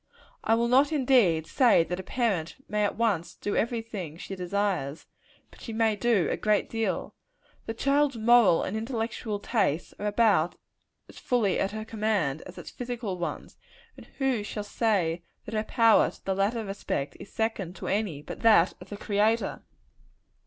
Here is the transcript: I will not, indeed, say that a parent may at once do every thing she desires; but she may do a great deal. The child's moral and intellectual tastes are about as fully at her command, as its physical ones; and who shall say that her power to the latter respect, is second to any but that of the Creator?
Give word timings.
I 0.43 0.55
will 0.55 0.67
not, 0.67 0.91
indeed, 0.91 1.45
say 1.45 1.83
that 1.83 1.99
a 1.99 2.01
parent 2.01 2.55
may 2.67 2.83
at 2.83 2.95
once 2.97 3.35
do 3.35 3.55
every 3.55 3.83
thing 3.83 4.17
she 4.17 4.35
desires; 4.35 5.05
but 5.51 5.61
she 5.61 5.73
may 5.73 5.95
do 5.95 6.27
a 6.31 6.37
great 6.37 6.71
deal. 6.71 7.13
The 7.67 7.75
child's 7.75 8.17
moral 8.17 8.63
and 8.63 8.75
intellectual 8.75 9.37
tastes 9.37 9.93
are 9.99 10.07
about 10.07 10.55
as 11.07 11.19
fully 11.19 11.59
at 11.59 11.69
her 11.69 11.85
command, 11.85 12.41
as 12.47 12.57
its 12.57 12.71
physical 12.71 13.19
ones; 13.19 13.57
and 13.95 14.07
who 14.17 14.41
shall 14.43 14.63
say 14.63 15.21
that 15.45 15.53
her 15.53 15.63
power 15.63 16.09
to 16.09 16.25
the 16.25 16.33
latter 16.33 16.65
respect, 16.65 17.15
is 17.19 17.31
second 17.31 17.75
to 17.75 17.85
any 17.87 18.23
but 18.23 18.39
that 18.41 18.73
of 18.81 18.89
the 18.89 18.97
Creator? 18.97 19.61